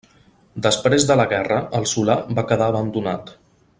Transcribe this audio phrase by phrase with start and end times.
[0.65, 3.31] Després de la guerra el solar va quedar abandonat.